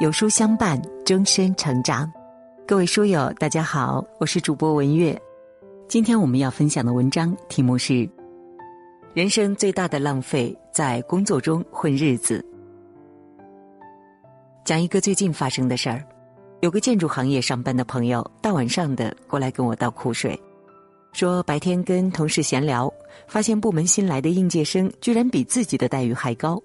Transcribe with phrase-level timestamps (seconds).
[0.00, 2.10] 有书相伴，终身成长。
[2.66, 5.20] 各位书友，大家好，我是主播文月。
[5.86, 8.08] 今天我们要分享的文章题目是：
[9.12, 12.44] 人生最大的浪费在工作中混日子。
[14.64, 16.02] 讲一个最近发生的事儿，
[16.62, 20.40] 有个建筑行业上班的朋友，大晚上的过来跟我倒苦水，
[21.12, 22.92] 说白天跟同事闲聊，
[23.28, 26.60] 发现部门新来的应届生居然比自己的待遇还高。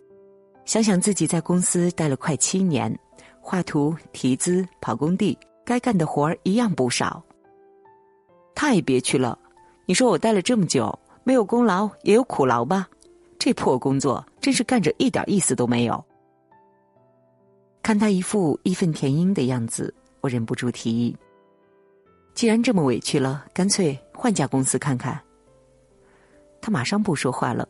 [0.63, 2.93] 想想自己在公司待了快七年，
[3.49, 7.23] 画图、提资、跑工地，该干的活儿一样不少。
[8.53, 9.39] 太憋屈了！
[9.85, 10.93] 你说我待了这么久，
[11.23, 12.89] 没有功劳也有苦劳吧？
[13.39, 16.03] 这破工作真是干着一点意思都没有。
[17.81, 21.15] 看他一副义愤填膺的样子，我忍不住提议：
[22.33, 25.17] 既然这么委屈了，干脆换家公司看看。
[26.59, 27.65] 他马上不说话了。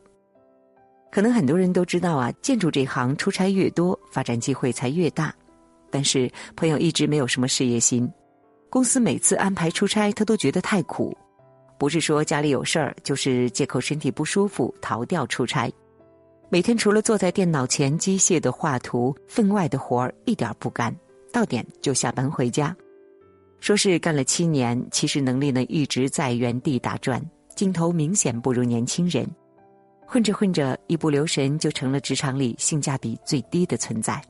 [1.11, 5.31] 可能很多人都知道啊，建筑这行出差越多，发展机会才越大。
[5.89, 8.09] 但是朋友一直没有什么事业心。
[8.69, 11.15] 公司每次安排出差，他都觉得太苦，
[11.79, 15.71] 不是说家里有事儿，就是借口身体不舒服逃掉出差。
[16.49, 20.95] 每天除了坐在电脑前机械的画图，分外的活儿一点不干，
[21.31, 22.75] 到点就下班回家。
[23.59, 27.21] 说是干了七年，其实能力呢一直在原地打转，
[27.55, 29.27] 镜头明显不如年轻人。
[30.05, 34.21] 混着混着，一不留神就成了职场里性价比最低的存在。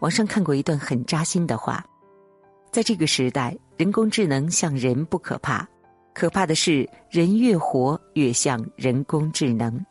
[0.00, 1.84] 网上看过一段很扎心的话。
[2.70, 5.66] 在这个时代，人工智能像人不可怕，
[6.14, 9.84] 可怕的是人越活越像人工智能。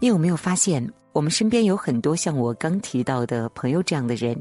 [0.00, 4.40] 你有没有发现，我们身边有很多像我刚提到的朋友这样的人，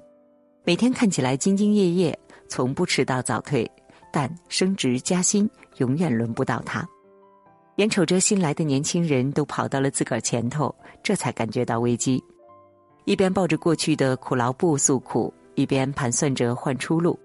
[0.64, 2.18] 每天看起来兢兢业业，
[2.50, 3.70] 从不迟到早退，
[4.12, 6.88] 但升职加薪永远轮不到他。
[7.78, 12.24] 眼瞅着新来的年轻人都跑到了自个儿前头，这才感觉到危机，
[13.08, 15.34] 一边抱着过去的苦劳不诉苦。
[15.56, 17.20] 一边盘算着换出路，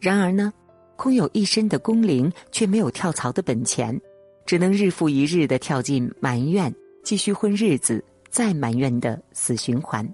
[0.00, 0.52] 然而呢，
[0.96, 3.96] 空有一身的工龄，却没有跳槽的本钱，
[4.44, 6.74] 只能日复一日的跳进埋怨，
[7.04, 10.04] 继续混日子，再埋怨的死循环。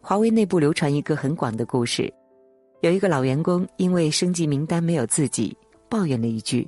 [0.00, 2.10] 华为内部流传一个很广的故事，
[2.80, 5.54] 有一个老员工因为升级名单没有自己，
[5.90, 6.66] 抱怨了一句：“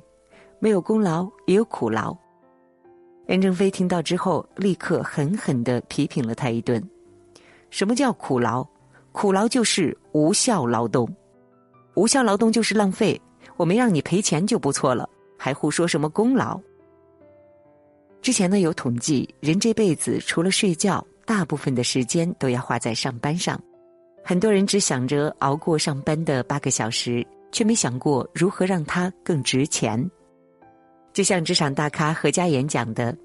[0.61, 2.15] 没有功劳也有苦劳。”
[3.25, 6.79] 任正非听到之后，立刻狠狠的批评了他一顿
[7.69, 8.65] ：“什么叫苦劳？”
[9.11, 11.09] 苦劳就是无效劳动，
[11.95, 13.19] 无效劳动就是浪费。
[13.55, 16.59] 我没让你赔钱就不错了，还胡说什么功劳？
[18.21, 23.59] 之前呢有统计，人这辈子除了睡觉，大部分的时间都要花在上班上。
[24.23, 30.07] 很多人只想着熬过上班的八个小时，却没想过如何让它更值钱。
[31.11, 33.17] 就像职场大咖何家言讲的：“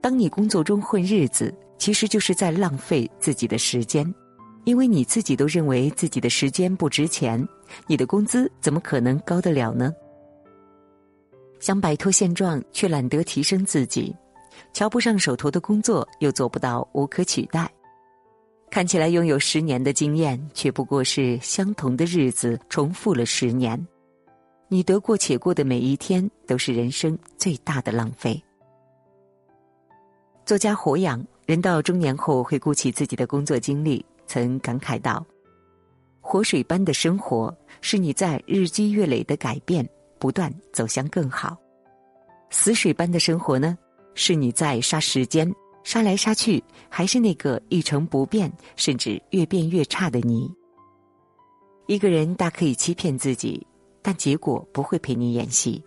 [0.00, 4.12] 当你工作中混日子，其实就是在浪费自己的时间。”
[4.64, 7.42] 因为你自己都认为自己的时间不值钱，
[7.86, 9.94] 你的工资怎么可能高得了呢？
[11.58, 14.14] 想摆脱现状，却懒得提升自己，
[14.74, 17.70] 瞧不上手头的工作，又做不到无可取代，
[18.70, 23.82] 看起来拥有十年的经验，却不过是相同的日子重复了十年。
[24.68, 28.38] 你得过且过的每一天，都是人生最大的浪费。
[30.44, 34.04] 作家火养，人到中年后回顾起自己的工作经历。
[34.26, 35.24] 曾感慨道
[36.20, 39.88] ：“活水般的生活，是你在日积月累的改变，
[40.18, 41.56] 不断走向更好；
[42.50, 43.78] 死水般的生活呢，
[44.12, 45.50] 是你在杀时间，
[45.84, 50.52] 杀来杀去，还是那个一成不变，甚至越变越差的你。
[51.86, 53.66] 一个人大可以欺骗自己，
[54.02, 55.82] 但结果不会陪你演戏。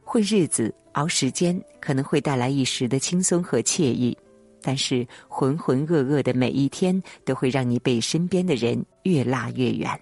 [0.00, 4.18] 混日子、熬时间，可能会带来一时的轻松和惬意。”
[4.62, 10.00] 但是浑浑噩噩的每一天，都会让你被身边的人越拉越远。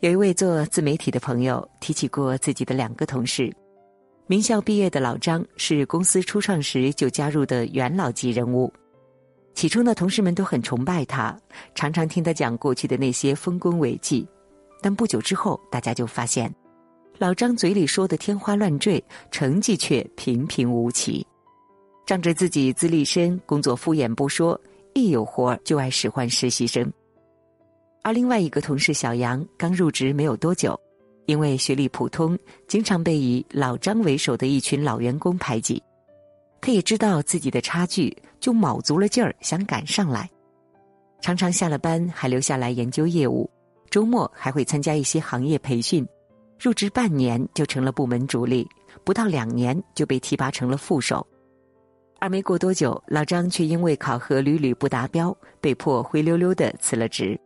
[0.00, 3.52] 有一位做自媒体的朋友提起过自己的两个同事，
[4.26, 8.72] 名校毕业的老张是公司初创时就加入的元老级人物。
[9.54, 11.38] 起初呢，同事们都很崇拜他，
[11.74, 14.26] 常常听他讲过去的那些丰功伟绩。
[14.80, 16.52] 但不久之后，大家就发现，
[17.18, 21.24] 老张嘴里说的天花乱坠，成绩却平平无奇。
[22.04, 24.60] 仗着自己资历深，工作敷衍不说，
[24.94, 26.92] 一有活就爱使唤实习生。
[28.02, 30.78] 而另外一个同事小杨刚入职没有多久，
[31.26, 35.80] 因为学历普通，经常被以老张为首的一群老员工排挤。
[36.60, 40.28] 他也知道自己的差距，就卯足了劲儿想赶上来，
[41.20, 43.48] 常常下了班还留下来研究业务，
[43.88, 46.06] 周末还会参加一些行业培训。
[46.60, 48.68] 入职半年就成了部门主力，
[49.04, 51.26] 不到两年就被提拔成了副手。
[52.22, 57.36] 而没过多久，老张却因为考核屡屡不达标，被迫灰溜溜的辞了职。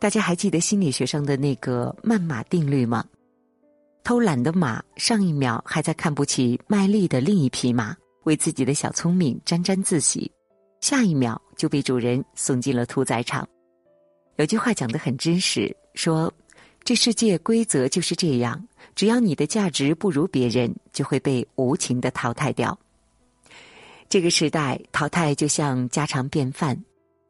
[0.00, 3.04] 大家还记得心理学上的那个慢马定律吗？
[4.02, 10.28] 偷懒的马上一秒还在看不起卖力的另一匹马，为自己的小聪明沾沾自喜，
[10.80, 13.48] 下一秒就被主人送进了屠宰场。
[14.34, 16.32] 有句话讲得很真实，说
[16.82, 22.76] ：“这世界规则就是这样，只要你的价值不如别人，就会被无情的淘汰掉。”
[24.08, 26.82] 这个时代淘汰就像家常便饭。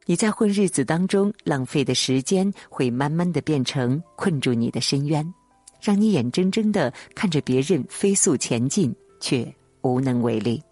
[0.06, 5.34] 你在混日子当中浪费的时间，会慢慢的变成困住你的深渊，
[5.82, 9.46] 让你眼睁睁的看着别人飞速前进，却
[9.82, 10.62] 无能为力。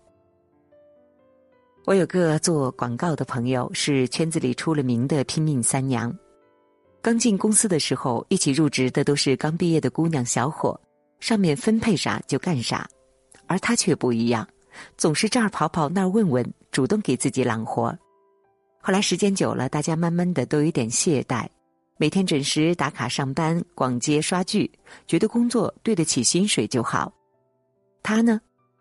[1.85, 6.17] 我有个做广告的朋友，是圈子里出了名的拼命三娘。
[7.03, 10.81] 刚进公司的时候，一起入职的都是刚毕业的姑娘小伙，
[11.21, 12.89] 上面分配啥就干啥，
[13.47, 14.49] 而他却不一样，
[14.97, 17.97] 总是这儿跑跑那儿问问，主动给自己揽活。
[18.81, 21.47] 后来时间久了，大家慢慢的都有点懈怠，
[21.97, 24.71] 每天准时打卡上班、逛街、刷剧，
[25.07, 27.13] 觉得工作对得起薪水就好。
[28.03, 28.41] 他呢，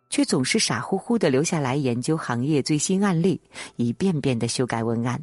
[0.09, 3.42] 却总是傻乎乎的留下来研究行业最新案例，
[3.77, 5.19] 一遍遍的修改文案。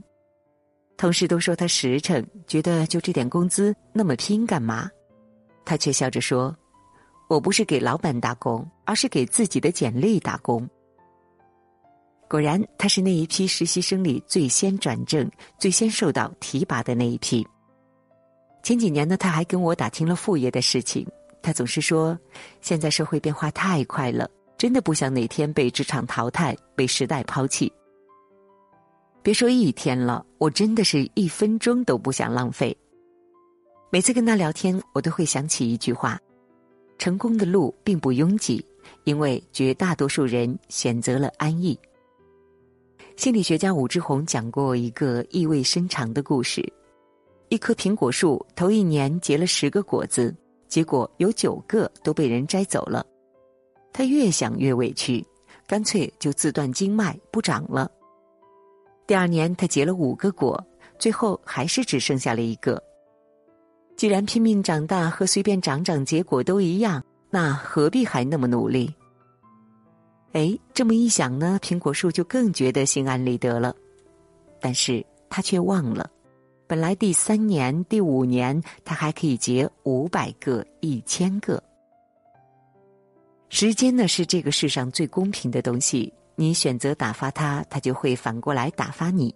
[0.96, 4.90] 同事都说他实诚，觉得就这点工资那么拼干嘛？
[5.64, 6.56] 他却笑着说
[7.32, 10.68] ：“我不是给老板打工，而是给自己的简历打工。”
[12.28, 17.46] 果然，他是那一批实习生里最先转正、最先受到提拔的那一批。
[18.62, 21.06] 前几年呢，他还跟我打听了副业的事情。
[21.42, 22.18] 他总是说
[22.60, 27.72] ：“现在社会变化太快了，真的不想哪天被职场淘汰、被时代抛弃。”
[29.22, 32.76] 别说一天了，我真的是一分钟都不想浪费。
[33.90, 36.18] 每次跟他聊天，我都会想起一句话
[37.02, 38.64] ：“成功的路并不拥挤，
[39.02, 41.76] 因为绝大多数人选择了安逸。”
[43.18, 46.64] 心理学家武志红讲过一个意味深长的故事：
[47.48, 50.32] 一棵苹果树头一年结了十个果子，
[50.68, 53.04] 结果有九个都被人摘走了。
[53.92, 55.26] 他越想越委屈，
[55.66, 57.90] 干脆就自断经脉不长了。
[59.08, 60.64] 第二年他结了五个果，
[61.00, 62.80] 最后还是只剩下了一个。
[63.96, 68.92] 既然拼命长大和随便长长结果都一样，那何必还那么努力？
[70.32, 73.74] 哎，这么一想呢，苹果树就更觉得心安理得了。
[74.60, 76.10] 但是他却忘了，
[76.66, 81.62] 本来第三年、第五年，他还可以结五百个、一千个。
[83.50, 86.12] 时间呢，是这个世上最公平的东西。
[86.34, 89.34] 你选择打发它，它就会反过来打发你。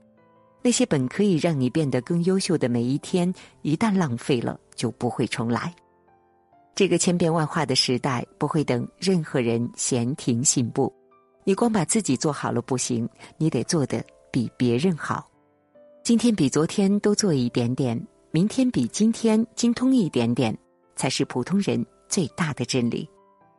[0.63, 3.33] 那些本可以让你变得更优秀的每一天，
[3.63, 5.75] 一旦浪费了，就不会重来。
[6.75, 10.93] 这个千变万化的时代不会等任何人闲庭信步，
[11.45, 13.09] 你光把自己做好了不行，
[13.39, 15.31] 你得做的比别人好。
[16.03, 17.99] 今天比昨天多做一点点，
[18.31, 20.57] 明天比今天精通一点点，
[20.97, 23.09] 才是普通人最大的真理。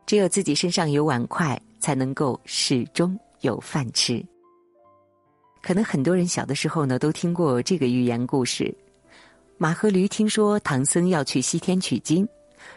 [0.05, 4.23] 只有自己身上有碗筷，才能够始终有饭吃。
[5.67, 8.73] 可能很多人小的时候呢，都听过这个寓言故事：
[9.57, 12.25] 马和驴听说唐僧要去西天取经。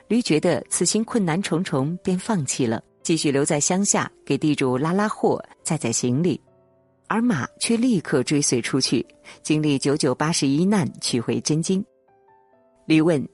[0.08, 6.40] 驴觉得此行困难重重，便放弃了，继续留在乡下给地主拉拉货、载载行李，
[7.06, 9.06] 而马却立刻追随出去，
[9.40, 11.84] 经历九九八十一难，取回真经。
[12.86, 13.24] 驴问：“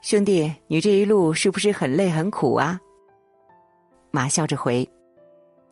[0.00, 2.80] 兄弟，你这一路是不是很累很苦啊？”
[4.10, 4.88] 马笑着回：“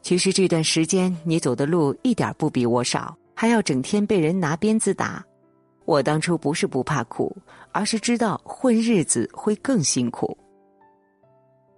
[0.03, 5.25] 其实这段时间你走的路一点不比我少，还要整天被人拿鞭子打。”
[5.85, 7.35] 我当初不是不怕苦，
[7.73, 10.37] 而是知道混日子会更辛苦。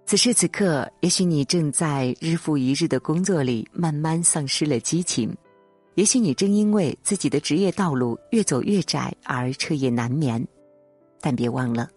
[0.05, 5.33] 此时此刻，也许你正在日复一日的工作里慢慢丧失了激情，
[5.95, 10.45] 也许你正因为自己的职业道路越走越窄而彻夜难眠。
[11.21, 11.87] 但别忘了，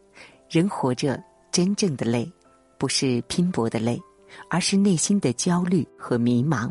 [0.49, 2.31] 人活着真正的累，
[2.79, 4.01] 不是拼搏的累，
[4.49, 6.71] 而是内心的焦虑和迷茫。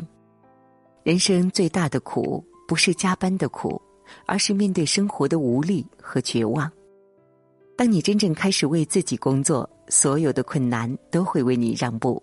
[1.02, 3.80] 人生最大的苦，不是加班的苦。
[4.26, 6.70] 而是面对生活的无力和绝望。
[7.74, 12.22] 当你真正开始为自己工作，所有的困难都会为你让步。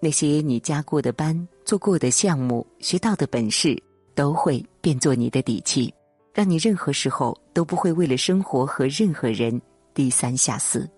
[0.00, 3.80] 那些你加过的班、做过的项目、学到的本事，
[4.14, 5.92] 都会变作你的底气，
[6.32, 9.60] 让你任何时候都不会为了生活和任何人
[9.92, 10.88] 低三下四。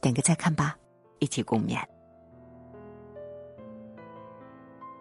[0.00, 0.76] 点个再看吧，
[1.20, 1.91] 一起共勉。